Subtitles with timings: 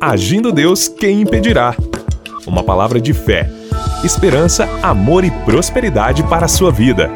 [0.00, 1.74] Agindo Deus, quem impedirá?
[2.46, 3.50] Uma palavra de fé,
[4.04, 7.10] esperança, amor e prosperidade para a sua vida.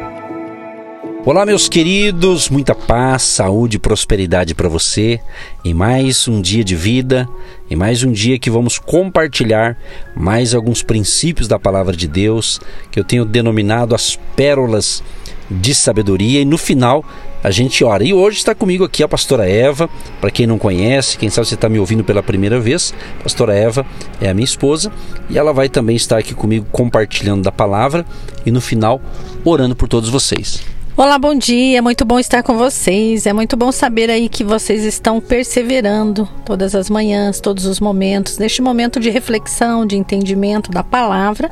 [1.25, 5.21] Olá, meus queridos, muita paz, saúde e prosperidade para você
[5.63, 7.25] em mais um dia de vida,
[7.71, 9.77] em mais um dia que vamos compartilhar
[10.13, 12.59] mais alguns princípios da palavra de Deus
[12.91, 15.01] que eu tenho denominado as pérolas
[15.49, 17.03] de sabedoria e no final
[17.43, 18.03] a gente ora.
[18.03, 19.89] E hoje está comigo aqui a pastora Eva,
[20.21, 23.53] para quem não conhece, quem sabe você está me ouvindo pela primeira vez, a pastora
[23.53, 23.85] Eva
[24.21, 24.91] é a minha esposa
[25.29, 28.05] e ela vai também estar aqui comigo compartilhando da palavra
[28.45, 29.01] e no final
[29.43, 30.63] orando por todos vocês.
[30.95, 31.79] Olá, bom dia.
[31.79, 33.25] É muito bom estar com vocês.
[33.25, 38.37] É muito bom saber aí que vocês estão perseverando todas as manhãs, todos os momentos,
[38.37, 41.49] neste momento de reflexão, de entendimento da palavra,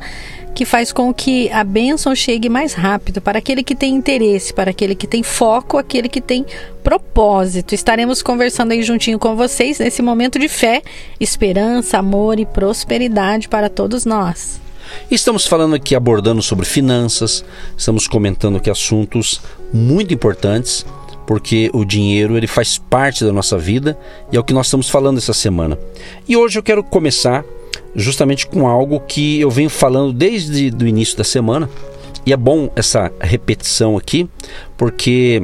[0.54, 4.70] que faz com que a bênção chegue mais rápido para aquele que tem interesse, para
[4.70, 6.46] aquele que tem foco, aquele que tem
[6.84, 7.74] propósito.
[7.74, 10.82] Estaremos conversando aí juntinho com vocês nesse momento de fé,
[11.18, 14.61] esperança, amor e prosperidade para todos nós.
[15.10, 17.44] Estamos falando aqui abordando sobre finanças,
[17.76, 19.40] estamos comentando aqui assuntos
[19.72, 20.86] muito importantes,
[21.26, 23.98] porque o dinheiro ele faz parte da nossa vida
[24.32, 25.78] e é o que nós estamos falando essa semana.
[26.28, 27.44] E hoje eu quero começar
[27.94, 31.68] justamente com algo que eu venho falando desde o início da semana.
[32.24, 34.28] E é bom essa repetição aqui,
[34.76, 35.42] porque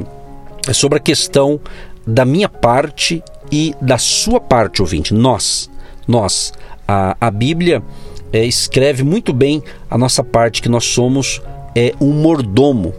[0.67, 1.59] é sobre a questão
[2.07, 5.13] da minha parte e da sua parte, ouvinte.
[5.13, 5.69] Nós,
[6.07, 6.53] nós,
[6.87, 7.83] a, a Bíblia
[8.31, 11.41] é, escreve muito bem a nossa parte, que nós somos
[11.75, 12.93] é, um mordomo.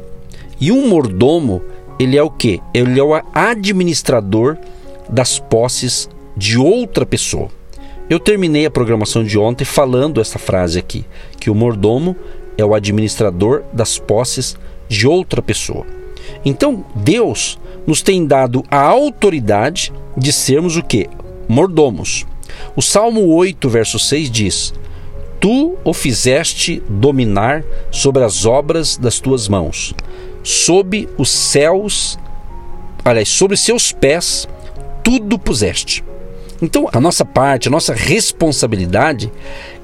[0.60, 1.62] E um mordomo,
[1.98, 2.60] ele é o que?
[2.74, 4.56] Ele é o administrador
[5.08, 7.48] das posses de outra pessoa.
[8.08, 11.04] Eu terminei a programação de ontem falando essa frase aqui,
[11.38, 12.16] que o mordomo
[12.58, 14.56] é o administrador das posses
[14.88, 15.86] de outra pessoa.
[16.44, 21.08] Então, Deus nos tem dado a autoridade de sermos o que?
[21.48, 22.26] Mordomos.
[22.76, 24.74] O Salmo 8, verso 6 diz:
[25.40, 29.94] Tu o fizeste dominar sobre as obras das tuas mãos,
[30.44, 32.18] sob os céus,
[33.02, 34.46] aliás, sobre seus pés,
[35.02, 36.04] tudo puseste.
[36.62, 39.32] Então, a nossa parte, a nossa responsabilidade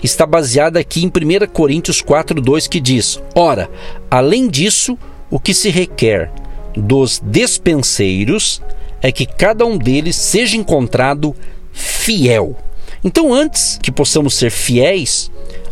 [0.04, 3.70] está baseada aqui em 1 Coríntios 4:2 que diz: Ora,
[4.10, 4.98] além disso,
[5.30, 6.30] o que se requer
[6.76, 8.62] dos despenseiros
[9.00, 11.34] é que cada um deles seja encontrado
[11.72, 12.54] fiel.
[13.06, 15.30] Então, antes que possamos ser fiéis,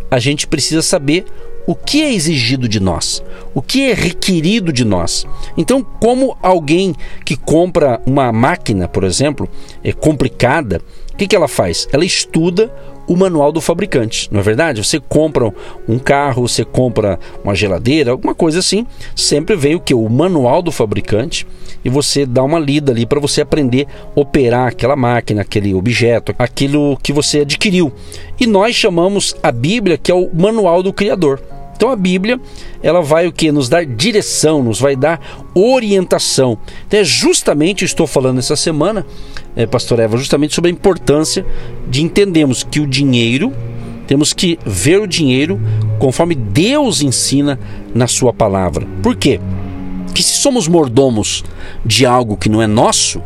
[0.08, 1.24] a gente precisa saber
[1.66, 5.26] o que é exigido de nós, o que é requerido de nós.
[5.56, 9.48] Então, como alguém que compra uma máquina, por exemplo,
[9.82, 10.80] é complicada,
[11.12, 11.88] o que, que ela faz?
[11.92, 12.72] Ela estuda
[13.06, 14.82] o manual do fabricante, não é verdade?
[14.82, 15.52] Você compra
[15.88, 19.94] um carro, você compra uma geladeira, alguma coisa assim, sempre vem o que?
[19.94, 21.46] O manual do fabricante
[21.84, 26.34] e você dá uma lida ali para você aprender a operar aquela máquina, aquele objeto,
[26.38, 27.92] aquilo que você adquiriu.
[28.40, 31.40] E nós chamamos a Bíblia que é o manual do Criador.
[31.76, 32.40] Então a Bíblia,
[32.82, 33.50] ela vai o que?
[33.50, 35.20] Nos dar direção, nos vai dar
[35.54, 36.58] orientação.
[36.86, 39.04] Então é justamente, estou falando essa semana,
[39.56, 41.44] é, pastor Eva, justamente sobre a importância
[41.88, 43.52] de entendermos que o dinheiro,
[44.06, 45.60] temos que ver o dinheiro
[45.98, 47.58] conforme Deus ensina
[47.94, 48.86] na sua palavra.
[49.02, 49.40] Por quê?
[50.14, 51.42] Que se somos mordomos
[51.84, 53.22] de algo que não é nosso,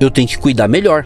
[0.00, 1.04] eu tenho que cuidar melhor.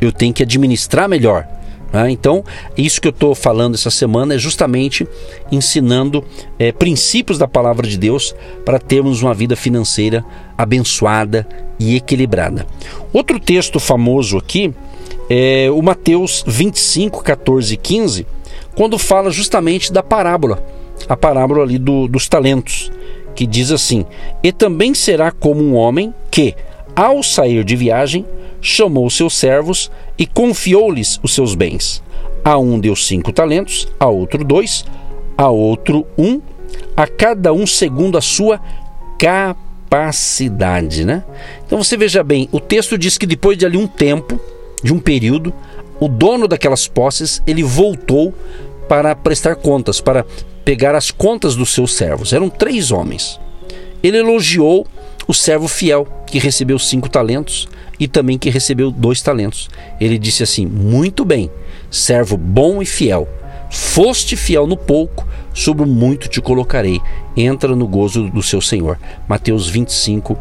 [0.00, 1.46] Eu tenho que administrar melhor.
[1.92, 2.10] Né?
[2.10, 2.44] Então,
[2.76, 5.06] isso que eu estou falando essa semana é justamente
[5.50, 6.24] ensinando
[6.58, 10.24] é, princípios da palavra de Deus para termos uma vida financeira
[10.56, 11.46] abençoada
[11.78, 12.66] e equilibrada.
[13.12, 14.72] Outro texto famoso aqui
[15.28, 18.26] é o Mateus 25, 14 e 15,
[18.74, 20.62] quando fala justamente da parábola,
[21.08, 22.90] a parábola ali do, dos talentos,
[23.34, 24.04] que diz assim:
[24.42, 26.54] E também será como um homem que,
[26.94, 28.24] ao sair de viagem,
[28.60, 32.02] chamou seus servos e confiou-lhes os seus bens.
[32.44, 34.84] A um deu cinco talentos, a outro dois,
[35.36, 36.40] a outro um,
[36.96, 38.60] a cada um segundo a sua
[39.18, 41.24] capacidade, né?
[41.66, 44.40] Então você veja bem, o texto diz que depois de ali um tempo,
[44.82, 45.52] de um período,
[45.98, 48.32] o dono daquelas posses, ele voltou
[48.88, 50.24] para prestar contas, para
[50.64, 52.32] pegar as contas dos seus servos.
[52.32, 53.40] Eram três homens.
[54.02, 54.86] Ele elogiou
[55.26, 59.68] o servo fiel, que recebeu cinco talentos, e também que recebeu dois talentos.
[60.00, 61.50] Ele disse assim: Muito bem,
[61.90, 63.28] servo bom e fiel.
[63.70, 67.00] Foste fiel no pouco, sobre o muito te colocarei.
[67.36, 68.98] Entra no gozo do seu Senhor.
[69.28, 70.38] Mateus 25,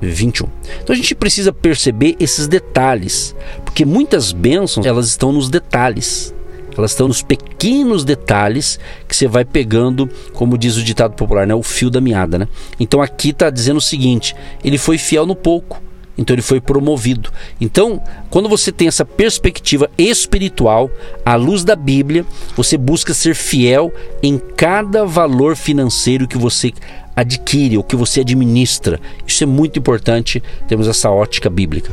[0.00, 0.46] 21.
[0.82, 6.34] Então a gente precisa perceber esses detalhes, porque muitas bênçãos elas estão nos detalhes.
[6.76, 11.54] Elas estão nos pequenos detalhes que você vai pegando, como diz o ditado popular, né,
[11.54, 12.46] o fio da meada, né?
[12.78, 15.80] Então aqui está dizendo o seguinte: ele foi fiel no pouco,
[16.16, 17.30] então ele foi promovido.
[17.60, 20.90] Então, quando você tem essa perspectiva espiritual,
[21.24, 22.24] à luz da Bíblia,
[22.56, 23.92] você busca ser fiel
[24.22, 26.72] em cada valor financeiro que você
[27.14, 29.00] adquire, o que você administra.
[29.26, 31.90] Isso é muito importante, temos essa ótica bíblica.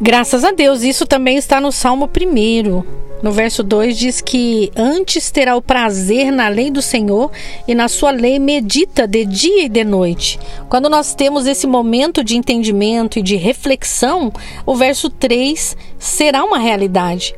[0.00, 3.07] Graças a Deus, isso também está no Salmo 1.
[3.22, 7.30] No verso 2 diz que antes terá o prazer na lei do Senhor
[7.66, 10.38] e na sua lei medita de dia e de noite.
[10.68, 14.32] Quando nós temos esse momento de entendimento e de reflexão,
[14.64, 17.34] o verso 3 será uma realidade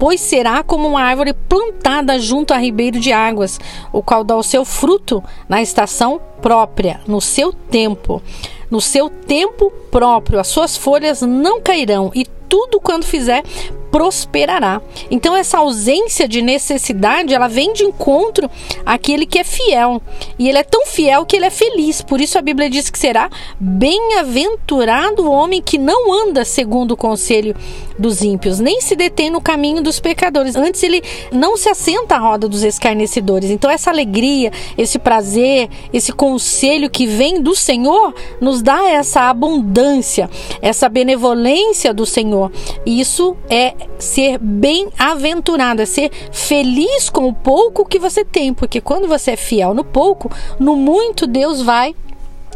[0.00, 3.60] pois será como uma árvore plantada junto a ribeiro de águas,
[3.92, 8.22] o qual dá o seu fruto na estação própria, no seu tempo.
[8.70, 13.42] No seu tempo próprio, as suas folhas não cairão e tudo quando fizer
[13.90, 14.80] prosperará.
[15.10, 18.50] Então essa ausência de necessidade, ela vem de encontro
[18.84, 20.00] àquele que é fiel.
[20.38, 22.02] E ele é tão fiel que ele é feliz.
[22.02, 26.96] Por isso a Bíblia diz que será bem-aventurado o homem que não anda segundo o
[26.96, 27.54] conselho
[27.98, 30.56] dos ímpios, nem se detém no caminho dos pecadores.
[30.56, 33.50] Antes ele não se assenta à roda dos escarnecedores.
[33.50, 40.30] Então essa alegria, esse prazer, esse conselho que vem do Senhor nos dá essa abundância,
[40.62, 42.50] essa benevolência do Senhor.
[42.86, 49.08] Isso é ser bem-aventurado, é ser feliz com o pouco que você tem, porque quando
[49.08, 51.94] você é fiel no pouco, no muito Deus vai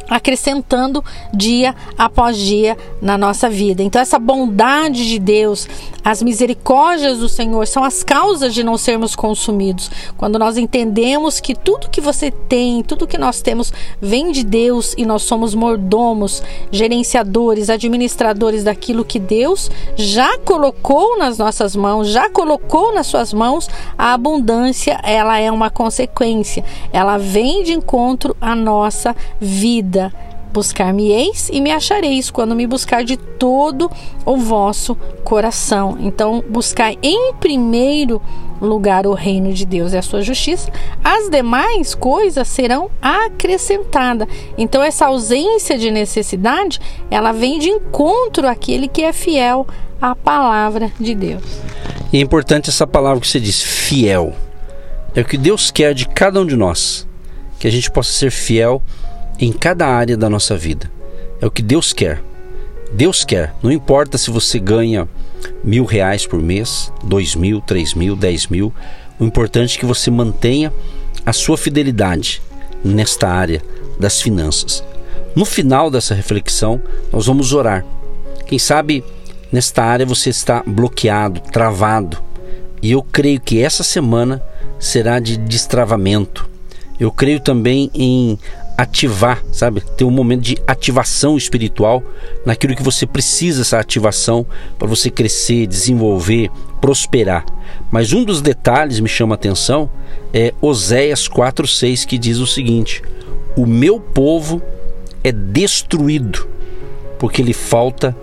[0.08, 1.02] acrescentando
[1.32, 3.82] dia após dia na nossa vida.
[3.82, 5.68] Então, essa bondade de Deus,
[6.04, 9.90] as misericórdias do Senhor são as causas de não sermos consumidos.
[10.16, 14.94] Quando nós entendemos que tudo que você tem, tudo que nós temos vem de Deus
[14.96, 22.28] e nós somos mordomos, gerenciadores, administradores daquilo que Deus já colocou nas nossas mãos, já
[22.28, 26.64] colocou nas suas mãos, a abundância, ela é uma consequência.
[26.92, 30.12] Ela vem de encontro à nossa vida vida.
[30.52, 33.90] Buscar-me-eis e me achareis quando me buscar de todo
[34.24, 34.94] o vosso
[35.24, 35.96] coração.
[36.00, 38.22] Então, buscar em primeiro
[38.60, 40.70] lugar o reino de Deus e a sua justiça,
[41.02, 44.28] as demais coisas serão acrescentadas.
[44.56, 46.80] Então, essa ausência de necessidade,
[47.10, 49.66] ela vem de encontro àquele que é fiel
[50.00, 51.42] à palavra de Deus.
[52.12, 54.34] E é importante essa palavra que você diz, fiel.
[55.16, 57.08] É o que Deus quer de cada um de nós,
[57.58, 58.80] que a gente possa ser fiel
[59.38, 60.90] em cada área da nossa vida.
[61.40, 62.22] É o que Deus quer.
[62.92, 63.54] Deus quer.
[63.62, 65.08] Não importa se você ganha
[65.62, 68.72] mil reais por mês, dois mil, três mil, dez mil.
[69.18, 70.72] O importante é que você mantenha
[71.24, 72.40] a sua fidelidade
[72.84, 73.62] nesta área
[73.98, 74.84] das finanças.
[75.34, 76.80] No final dessa reflexão,
[77.12, 77.84] nós vamos orar.
[78.46, 79.02] Quem sabe
[79.50, 82.18] nesta área você está bloqueado, travado.
[82.80, 84.42] E eu creio que essa semana
[84.78, 86.48] será de destravamento.
[87.00, 88.38] Eu creio também em
[88.76, 89.80] ativar, sabe?
[89.80, 92.02] Ter um momento de ativação espiritual
[92.44, 94.44] naquilo que você precisa essa ativação
[94.78, 96.50] para você crescer, desenvolver,
[96.80, 97.44] prosperar.
[97.90, 99.88] Mas um dos detalhes me chama a atenção
[100.32, 103.02] é Oséias 4:6 que diz o seguinte:
[103.56, 104.60] O meu povo
[105.22, 106.48] é destruído
[107.18, 108.16] porque lhe falta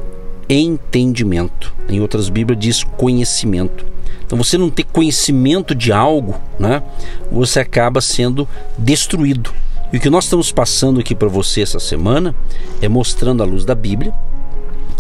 [0.49, 1.73] entendimento.
[1.87, 3.85] Em outras Bíblias diz conhecimento.
[4.25, 6.83] Então você não ter conhecimento de algo, né?
[7.31, 9.51] Você acaba sendo destruído.
[9.91, 12.33] E o que nós estamos passando aqui para você essa semana
[12.81, 14.13] é mostrando à luz da Bíblia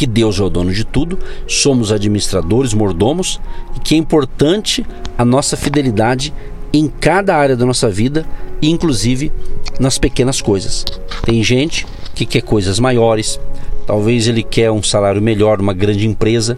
[0.01, 3.39] que Deus é o dono de tudo, somos administradores, mordomos
[3.75, 4.83] e que é importante
[5.15, 6.33] a nossa fidelidade
[6.73, 8.25] em cada área da nossa vida,
[8.63, 9.31] inclusive
[9.79, 10.83] nas pequenas coisas.
[11.23, 13.39] Tem gente que quer coisas maiores,
[13.85, 16.57] talvez ele quer um salário melhor, uma grande empresa,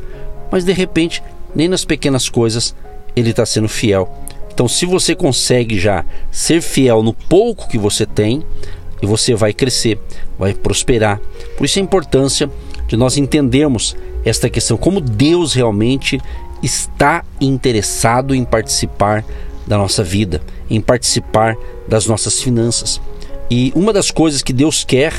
[0.50, 1.22] mas de repente
[1.54, 2.74] nem nas pequenas coisas
[3.14, 4.10] ele está sendo fiel.
[4.54, 8.44] Então, se você consegue já ser fiel no pouco que você tem,
[9.04, 10.00] e você vai crescer,
[10.40, 11.20] vai prosperar.
[11.58, 12.50] Por isso a importância
[12.88, 16.22] de nós entendermos esta questão, como Deus realmente
[16.64, 19.26] está interessado em participar
[19.68, 23.02] da nossa vida, em participar das nossas finanças.
[23.52, 25.14] E uma das coisas que Deus quer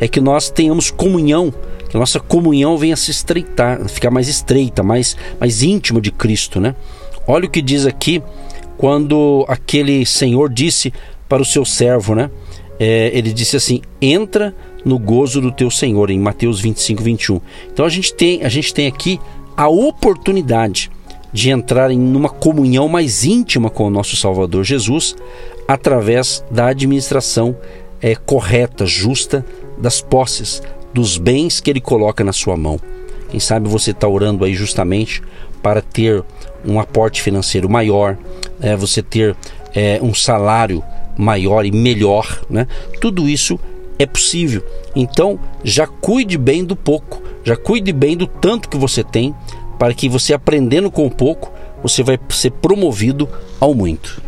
[0.00, 1.52] é que nós tenhamos comunhão,
[1.90, 6.60] que a nossa comunhão venha se estreitar, ficar mais estreita, mais, mais íntima de Cristo,
[6.60, 6.74] né?
[7.26, 8.22] Olha o que diz aqui
[8.78, 10.92] quando aquele senhor disse
[11.28, 12.30] para o seu servo, né?
[12.80, 14.54] É, ele disse assim: entra
[14.84, 17.40] no gozo do teu Senhor, em Mateus 25, 21.
[17.72, 19.20] Então a gente tem, a gente tem aqui
[19.56, 20.90] a oportunidade
[21.32, 25.14] de entrar em uma comunhão mais íntima com o nosso Salvador Jesus
[25.66, 27.54] através da administração
[28.00, 29.44] é, correta, justa
[29.76, 30.62] das posses,
[30.94, 32.80] dos bens que Ele coloca na sua mão.
[33.28, 35.20] Quem sabe você está orando aí justamente
[35.62, 36.24] para ter
[36.64, 38.16] um aporte financeiro maior,
[38.60, 39.36] é, você ter
[39.74, 40.82] é, um salário
[41.16, 42.66] maior e melhor, né?
[43.00, 43.58] Tudo isso
[43.98, 44.64] é possível.
[44.94, 49.34] Então, já cuide bem do pouco, já cuide bem do tanto que você tem,
[49.78, 53.28] para que você aprendendo com pouco, você vai ser promovido
[53.60, 54.20] ao muito.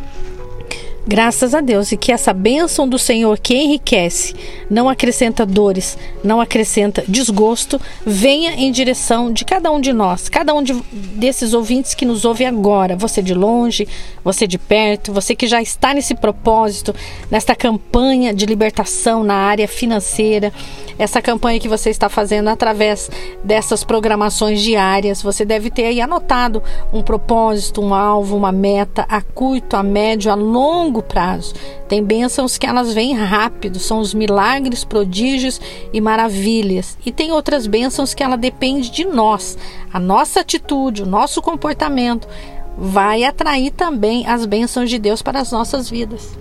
[1.10, 4.32] Graças a Deus e que essa bênção do Senhor que enriquece,
[4.70, 10.54] não acrescenta dores, não acrescenta desgosto, venha em direção de cada um de nós, cada
[10.54, 13.88] um de, desses ouvintes que nos ouve agora, você de longe,
[14.22, 16.94] você de perto, você que já está nesse propósito,
[17.28, 20.52] nesta campanha de libertação na área financeira,
[20.96, 23.10] essa campanha que você está fazendo através
[23.42, 26.62] dessas programações diárias, você deve ter aí anotado
[26.92, 31.54] um propósito, um alvo, uma meta a curto, a médio, a longo prazo.
[31.88, 35.60] Tem bênçãos que elas vêm rápido, são os milagres, prodígios
[35.92, 36.96] e maravilhas.
[37.04, 39.56] E tem outras bênçãos que ela depende de nós,
[39.92, 42.28] a nossa atitude, o nosso comportamento
[42.76, 46.38] vai atrair também as bênçãos de Deus para as nossas vidas.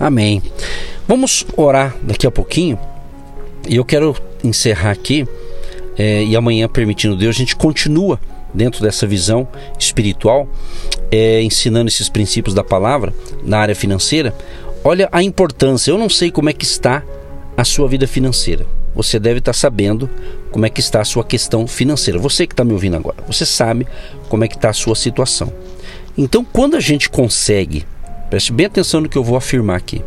[0.00, 0.42] Amém.
[1.06, 2.78] Vamos orar daqui a pouquinho
[3.68, 5.26] e eu quero encerrar aqui,
[5.96, 8.18] é, e amanhã, permitindo Deus, a gente continua
[8.52, 9.46] dentro dessa visão
[9.78, 10.48] espiritual,
[11.12, 13.12] é, ensinando esses princípios da palavra
[13.44, 14.34] na área financeira.
[14.82, 17.04] Olha a importância, eu não sei como é que está
[17.54, 18.64] a sua vida financeira.
[18.94, 20.08] Você deve estar sabendo
[20.50, 22.18] como é que está a sua questão financeira.
[22.18, 23.86] Você que está me ouvindo agora, você sabe
[24.28, 25.52] como é que está a sua situação.
[26.16, 27.86] Então, quando a gente consegue,
[28.28, 30.02] preste bem atenção no que eu vou afirmar aqui.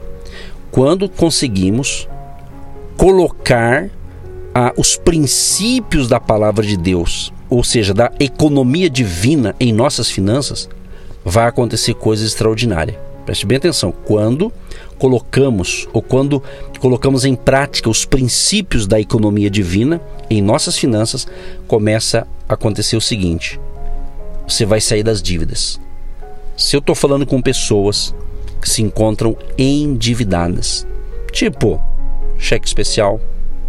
[0.72, 2.08] Quando conseguimos
[2.98, 3.90] colocar
[4.78, 10.70] os princípios da palavra de Deus, ou seja, da economia divina em nossas finanças,
[11.26, 12.96] vai acontecer coisas extraordinárias.
[13.26, 13.92] Preste bem atenção.
[13.92, 14.54] Quando
[15.00, 16.42] colocamos ou quando
[16.80, 21.28] colocamos em prática os princípios da economia divina em nossas finanças,
[21.68, 23.60] começa a acontecer o seguinte:
[24.48, 25.80] você vai sair das dívidas.
[26.56, 28.14] Se eu estou falando com pessoas
[28.62, 30.86] que se encontram endividadas,
[31.32, 31.82] tipo
[32.38, 33.20] cheque especial,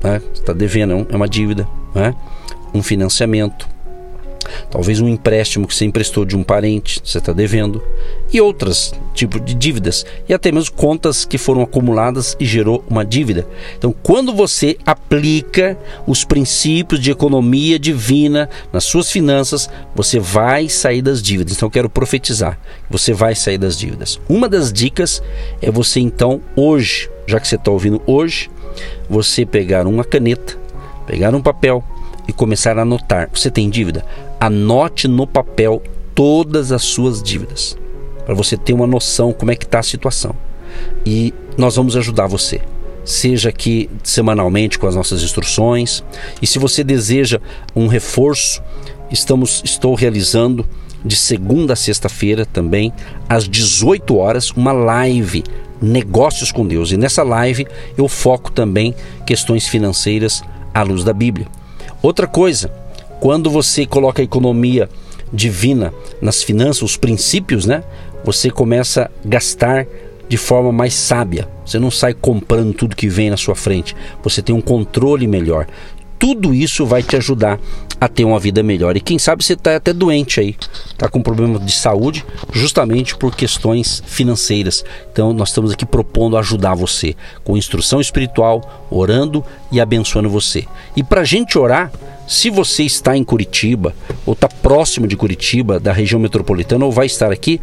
[0.05, 0.21] né?
[0.35, 2.15] está devendo, é uma dívida, né?
[2.75, 3.67] um financiamento,
[4.71, 7.83] talvez um empréstimo que você emprestou de um parente, você está devendo,
[8.33, 13.05] e outras tipos de dívidas, e até mesmo contas que foram acumuladas e gerou uma
[13.05, 13.47] dívida.
[13.79, 21.03] Então, quando você aplica os princípios de economia divina nas suas finanças, você vai sair
[21.03, 21.57] das dívidas.
[21.57, 22.59] Então, quero profetizar,
[22.91, 24.21] você vai sair das dívidas.
[24.29, 25.23] Uma das dicas
[25.63, 28.51] é você então hoje, já que você está ouvindo hoje,
[29.09, 30.59] você pegar uma caneta,
[31.07, 31.83] pegar um papel
[32.29, 33.29] e começar a anotar.
[33.33, 34.05] Você tem dívida?
[34.41, 35.83] Anote no papel
[36.15, 37.77] todas as suas dívidas,
[38.25, 40.35] para você ter uma noção como é que está a situação.
[41.05, 42.61] E nós vamos ajudar você,
[43.05, 46.03] seja aqui semanalmente com as nossas instruções.
[46.43, 47.41] E se você deseja
[47.75, 48.63] um reforço,
[49.11, 50.67] estamos estou realizando
[51.05, 52.93] de segunda a sexta-feira também
[53.29, 55.45] às 18 horas uma live
[55.81, 56.91] negócios com Deus.
[56.91, 57.67] E nessa live
[57.97, 60.43] eu foco também questões financeiras
[60.75, 61.47] à luz da Bíblia.
[62.03, 62.73] Outra coisa,
[63.21, 64.89] quando você coloca a economia
[65.33, 67.83] divina nas finanças, os princípios, né?
[68.25, 69.87] Você começa a gastar
[70.29, 71.49] de forma mais sábia.
[71.65, 73.95] Você não sai comprando tudo que vem na sua frente.
[74.23, 75.67] Você tem um controle melhor
[76.19, 77.59] tudo isso vai te ajudar
[78.01, 78.97] a ter uma vida melhor.
[78.97, 80.57] E quem sabe você está até doente aí,
[80.91, 84.85] está com problema de saúde, justamente por questões financeiras.
[85.13, 90.67] Então nós estamos aqui propondo ajudar você com instrução espiritual, orando e abençoando você.
[90.95, 91.91] E para a gente orar,
[92.27, 93.95] se você está em Curitiba
[94.25, 97.61] ou está próximo de Curitiba, da região metropolitana, ou vai estar aqui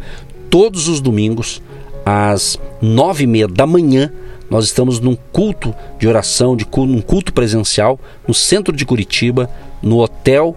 [0.48, 1.60] todos os domingos
[2.04, 4.10] às nove e meia da manhã
[4.50, 9.48] nós estamos num culto de oração, de culto, num culto presencial no centro de Curitiba,
[9.82, 10.56] no Hotel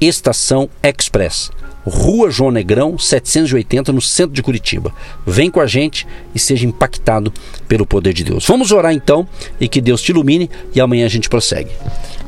[0.00, 1.50] Estação Express.
[1.86, 4.92] Rua João Negrão, 780, no centro de Curitiba.
[5.26, 7.32] Vem com a gente e seja impactado
[7.68, 8.46] pelo poder de Deus.
[8.46, 9.28] Vamos orar então
[9.60, 11.70] e que Deus te ilumine e amanhã a gente prossegue.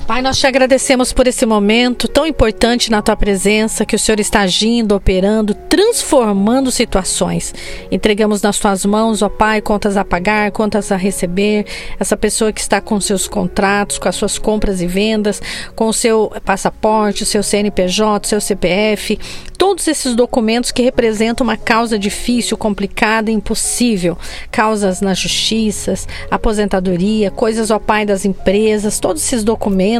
[0.06, 4.20] Pai, nós te agradecemos por esse momento tão importante na tua presença, que o Senhor
[4.20, 7.52] está agindo, operando, transformando situações.
[7.90, 11.66] Entregamos nas tuas mãos, ó Pai, contas a pagar, contas a receber,
[11.98, 15.42] essa pessoa que está com seus contratos, com as suas compras e vendas,
[15.74, 19.18] com o seu passaporte, o seu CNPJ, o seu CPF,
[19.58, 24.16] todos esses documentos que representam uma causa difícil, complicada, impossível,
[24.52, 29.95] causas nas justiças, aposentadoria, coisas, ó Pai, das empresas, todos esses documentos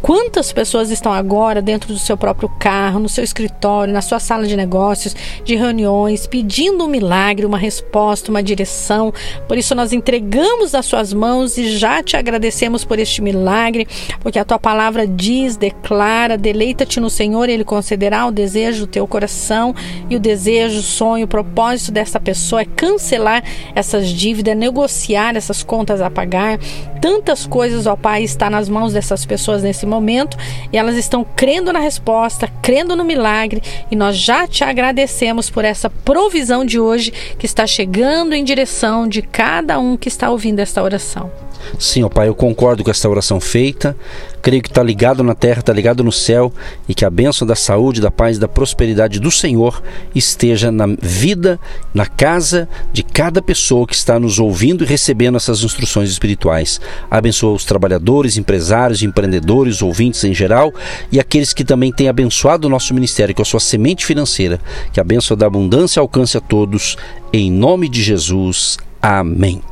[0.00, 4.46] Quantas pessoas estão agora dentro do seu próprio carro, no seu escritório, na sua sala
[4.46, 9.12] de negócios, de reuniões, pedindo um milagre, uma resposta, uma direção.
[9.46, 13.86] Por isso nós entregamos as suas mãos e já te agradecemos por este milagre,
[14.20, 19.06] porque a tua palavra diz, declara, deleita-te no Senhor, ele concederá o desejo do teu
[19.06, 19.74] coração
[20.08, 23.42] e o desejo, o sonho, o propósito dessa pessoa é cancelar
[23.74, 26.58] essas dívidas, negociar essas contas a pagar
[27.00, 29.31] tantas coisas, ó Pai, está nas mãos dessas pessoas
[29.62, 30.36] nesse momento
[30.72, 35.64] e elas estão crendo na resposta, crendo no milagre e nós já te agradecemos por
[35.64, 40.60] essa provisão de hoje que está chegando em direção de cada um que está ouvindo
[40.60, 41.41] esta oração.
[41.78, 43.96] Sim, ó Pai, eu concordo com esta oração feita.
[44.40, 46.52] Creio que está ligado na terra, está ligado no céu
[46.88, 49.80] e que a bênção da saúde, da paz e da prosperidade do Senhor
[50.14, 51.60] esteja na vida,
[51.94, 56.80] na casa de cada pessoa que está nos ouvindo e recebendo essas instruções espirituais.
[57.08, 60.72] Abençoa os trabalhadores, empresários, empreendedores, ouvintes em geral
[61.10, 64.60] e aqueles que também têm abençoado o nosso ministério com a sua semente financeira.
[64.92, 66.96] Que a bênção da abundância alcance a todos.
[67.32, 68.76] Em nome de Jesus.
[69.00, 69.71] Amém.